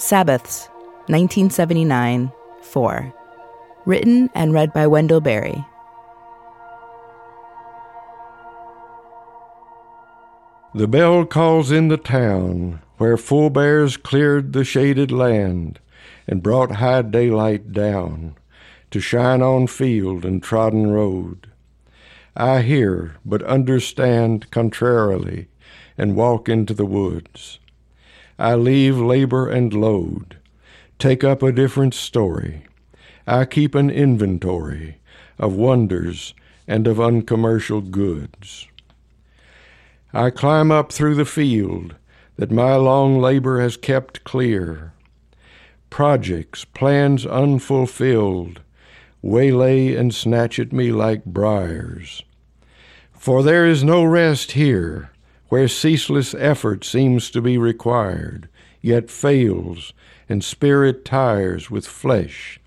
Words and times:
Sabbaths, 0.00 0.68
1979 1.08 2.30
4. 2.62 3.14
Written 3.84 4.30
and 4.32 4.52
read 4.52 4.72
by 4.72 4.86
Wendell 4.86 5.20
Berry. 5.20 5.66
The 10.72 10.86
bell 10.86 11.26
calls 11.26 11.72
in 11.72 11.88
the 11.88 11.96
town 11.96 12.80
where 12.98 13.16
full 13.16 13.50
bears 13.50 13.96
cleared 13.96 14.52
the 14.52 14.62
shaded 14.62 15.10
land 15.10 15.80
and 16.28 16.44
brought 16.44 16.76
high 16.76 17.02
daylight 17.02 17.72
down 17.72 18.36
to 18.92 19.00
shine 19.00 19.42
on 19.42 19.66
field 19.66 20.24
and 20.24 20.40
trodden 20.40 20.92
road. 20.92 21.48
I 22.36 22.62
hear, 22.62 23.16
but 23.24 23.42
understand 23.42 24.48
contrarily, 24.52 25.48
and 25.96 26.14
walk 26.14 26.48
into 26.48 26.72
the 26.72 26.86
woods. 26.86 27.58
I 28.38 28.54
leave 28.54 28.96
labor 28.96 29.48
and 29.48 29.74
load, 29.74 30.36
take 30.98 31.24
up 31.24 31.42
a 31.42 31.50
different 31.50 31.94
story. 31.94 32.64
I 33.26 33.44
keep 33.44 33.74
an 33.74 33.90
inventory 33.90 34.98
of 35.38 35.54
wonders 35.54 36.34
and 36.66 36.86
of 36.86 37.00
uncommercial 37.00 37.80
goods. 37.80 38.68
I 40.12 40.30
climb 40.30 40.70
up 40.70 40.92
through 40.92 41.16
the 41.16 41.24
field 41.24 41.96
that 42.36 42.52
my 42.52 42.76
long 42.76 43.20
labor 43.20 43.60
has 43.60 43.76
kept 43.76 44.22
clear. 44.22 44.92
Projects, 45.90 46.64
plans 46.64 47.26
unfulfilled, 47.26 48.60
waylay 49.20 49.94
and 49.94 50.14
snatch 50.14 50.58
at 50.58 50.72
me 50.72 50.92
like 50.92 51.24
briars. 51.24 52.22
For 53.12 53.42
there 53.42 53.66
is 53.66 53.82
no 53.82 54.04
rest 54.04 54.52
here, 54.52 55.10
where 55.48 55.68
ceaseless 55.68 56.34
effort 56.34 56.84
seems 56.84 57.30
to 57.30 57.40
be 57.40 57.56
required, 57.56 58.48
yet 58.80 59.10
fails, 59.10 59.92
and 60.28 60.44
spirit 60.44 61.04
tires 61.04 61.70
with 61.70 61.86
flesh, 61.86 62.60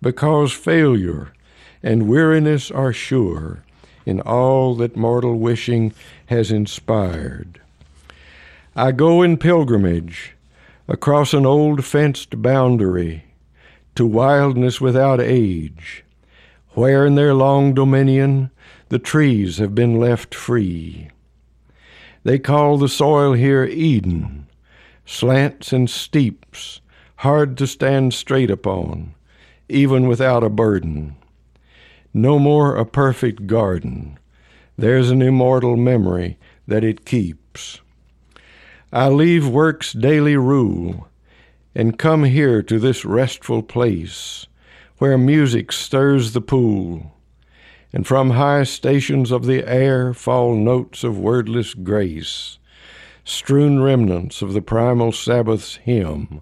because 0.00 0.52
failure 0.52 1.32
and 1.82 2.08
weariness 2.08 2.70
are 2.70 2.92
sure 2.92 3.64
in 4.06 4.20
all 4.20 4.74
that 4.76 4.96
mortal 4.96 5.38
wishing 5.38 5.92
has 6.26 6.50
inspired. 6.50 7.60
I 8.74 8.92
go 8.92 9.22
in 9.22 9.36
pilgrimage 9.36 10.34
across 10.88 11.34
an 11.34 11.46
old 11.46 11.84
fenced 11.84 12.40
boundary 12.40 13.24
to 13.94 14.06
wildness 14.06 14.80
without 14.80 15.20
age, 15.20 16.04
where 16.70 17.06
in 17.06 17.14
their 17.14 17.34
long 17.34 17.74
dominion 17.74 18.50
the 18.88 18.98
trees 18.98 19.58
have 19.58 19.74
been 19.74 19.98
left 19.98 20.34
free. 20.34 21.08
They 22.24 22.38
call 22.38 22.78
the 22.78 22.88
soil 22.88 23.32
here 23.32 23.64
Eden, 23.64 24.46
slants 25.04 25.72
and 25.72 25.90
steeps, 25.90 26.80
hard 27.16 27.56
to 27.58 27.66
stand 27.66 28.14
straight 28.14 28.50
upon, 28.50 29.14
even 29.68 30.06
without 30.06 30.44
a 30.44 30.48
burden. 30.48 31.16
No 32.14 32.38
more 32.38 32.76
a 32.76 32.84
perfect 32.84 33.46
garden, 33.46 34.18
there's 34.76 35.10
an 35.10 35.22
immortal 35.22 35.76
memory 35.76 36.38
that 36.66 36.84
it 36.84 37.04
keeps. 37.04 37.80
I 38.92 39.08
leave 39.08 39.48
work's 39.48 39.92
daily 39.92 40.36
rule 40.36 41.08
and 41.74 41.98
come 41.98 42.24
here 42.24 42.62
to 42.62 42.78
this 42.78 43.04
restful 43.04 43.62
place 43.62 44.46
where 44.98 45.18
music 45.18 45.72
stirs 45.72 46.32
the 46.32 46.40
pool 46.40 47.16
and 47.92 48.06
from 48.06 48.30
high 48.30 48.64
stations 48.64 49.30
of 49.30 49.44
the 49.44 49.68
air 49.68 50.14
fall 50.14 50.54
notes 50.54 51.04
of 51.04 51.18
wordless 51.18 51.74
grace, 51.74 52.58
strewn 53.24 53.80
remnants 53.80 54.40
of 54.40 54.54
the 54.54 54.62
primal 54.62 55.12
Sabbath's 55.12 55.76
hymn. 55.76 56.40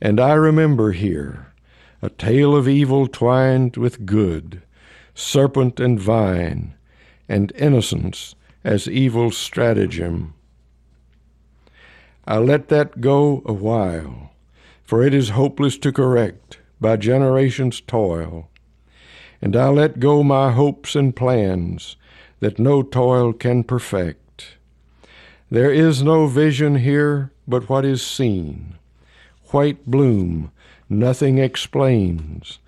And 0.00 0.20
I 0.20 0.34
remember 0.34 0.92
here 0.92 1.52
a 2.00 2.08
tale 2.08 2.56
of 2.56 2.68
evil 2.68 3.06
twined 3.06 3.76
with 3.76 4.06
good, 4.06 4.62
serpent 5.14 5.80
and 5.80 6.00
vine, 6.00 6.74
and 7.28 7.52
innocence 7.56 8.34
as 8.64 8.88
evil 8.88 9.30
stratagem. 9.30 10.34
I 12.24 12.38
let 12.38 12.68
that 12.68 13.00
go 13.00 13.42
a 13.44 13.52
while, 13.52 14.30
for 14.84 15.02
it 15.02 15.12
is 15.12 15.30
hopeless 15.30 15.76
to 15.78 15.92
correct 15.92 16.58
by 16.80 16.96
generations' 16.96 17.80
toil 17.80 18.49
and 19.40 19.56
I 19.56 19.68
let 19.68 20.00
go 20.00 20.22
my 20.22 20.52
hopes 20.52 20.94
and 20.94 21.14
plans 21.14 21.96
that 22.40 22.58
no 22.58 22.82
toil 22.82 23.32
can 23.32 23.64
perfect. 23.64 24.56
There 25.50 25.72
is 25.72 26.02
no 26.02 26.26
vision 26.26 26.76
here 26.76 27.32
but 27.48 27.68
what 27.68 27.84
is 27.84 28.06
seen. 28.06 28.76
White 29.50 29.86
bloom 29.86 30.52
nothing 30.88 31.38
explains, 31.38 32.58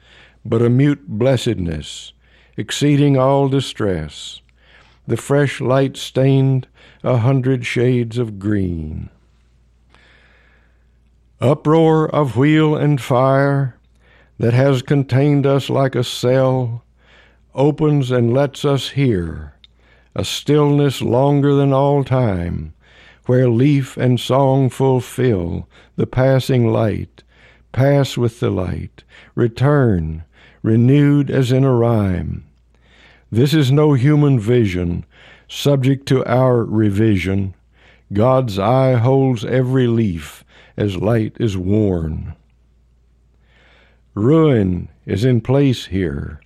but 0.44 0.62
a 0.62 0.70
mute 0.70 1.06
blessedness 1.08 2.12
exceeding 2.56 3.16
all 3.16 3.48
distress, 3.48 4.40
the 5.06 5.16
fresh 5.16 5.60
light 5.60 5.96
stained 5.96 6.68
a 7.02 7.18
hundred 7.18 7.66
shades 7.66 8.18
of 8.18 8.38
green. 8.38 9.10
Uproar 11.40 12.08
of 12.08 12.36
wheel 12.36 12.76
and 12.76 13.00
fire, 13.00 13.76
that 14.42 14.54
has 14.54 14.82
contained 14.82 15.46
us 15.46 15.70
like 15.70 15.94
a 15.94 16.02
cell 16.02 16.82
opens 17.54 18.10
and 18.10 18.34
lets 18.34 18.64
us 18.64 18.88
hear 18.88 19.54
a 20.16 20.24
stillness 20.24 21.00
longer 21.00 21.54
than 21.54 21.72
all 21.72 22.02
time, 22.02 22.74
where 23.26 23.48
leaf 23.48 23.96
and 23.96 24.18
song 24.18 24.68
fulfill 24.68 25.68
the 25.94 26.08
passing 26.08 26.66
light, 26.66 27.22
pass 27.70 28.16
with 28.16 28.40
the 28.40 28.50
light, 28.50 29.04
return, 29.36 30.24
renewed 30.60 31.30
as 31.30 31.52
in 31.52 31.62
a 31.62 31.72
rhyme. 31.72 32.44
This 33.30 33.54
is 33.54 33.70
no 33.70 33.94
human 33.94 34.40
vision, 34.40 35.04
subject 35.46 36.04
to 36.06 36.26
our 36.26 36.64
revision. 36.64 37.54
God's 38.12 38.58
eye 38.58 38.94
holds 38.94 39.44
every 39.44 39.86
leaf 39.86 40.44
as 40.76 40.96
light 40.96 41.36
is 41.38 41.56
worn. 41.56 42.34
Ruin 44.14 44.88
is 45.06 45.24
in 45.24 45.40
place 45.40 45.86
here, 45.86 46.40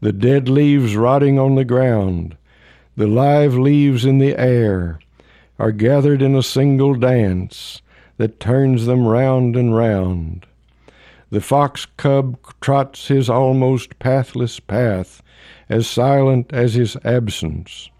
the 0.00 0.12
dead 0.12 0.48
leaves 0.48 0.96
rotting 0.96 1.38
on 1.38 1.54
the 1.54 1.64
ground, 1.64 2.36
the 2.96 3.06
live 3.06 3.54
leaves 3.54 4.04
in 4.04 4.18
the 4.18 4.36
air, 4.36 4.98
are 5.58 5.70
gathered 5.70 6.22
in 6.22 6.34
a 6.34 6.42
single 6.42 6.94
dance 6.94 7.82
that 8.16 8.40
turns 8.40 8.86
them 8.86 9.06
round 9.06 9.54
and 9.54 9.76
round. 9.76 10.44
The 11.30 11.40
fox 11.40 11.86
cub 11.96 12.36
trots 12.60 13.08
his 13.08 13.30
almost 13.30 13.98
pathless 13.98 14.58
path, 14.58 15.22
as 15.68 15.86
silent 15.86 16.52
as 16.52 16.74
his 16.74 16.96
absence. 17.04 17.90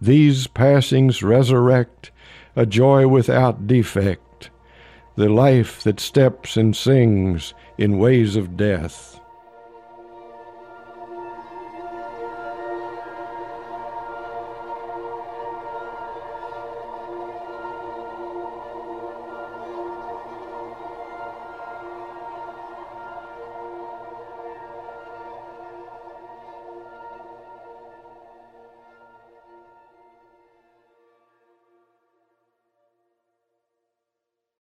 These 0.00 0.46
passings 0.46 1.22
resurrect 1.22 2.10
a 2.54 2.66
joy 2.66 3.08
without 3.08 3.66
defect, 3.66 4.22
the 5.16 5.28
life 5.28 5.82
that 5.82 5.98
steps 5.98 6.56
and 6.56 6.76
sings 6.76 7.54
in 7.78 7.98
ways 7.98 8.36
of 8.36 8.56
death. 8.56 9.18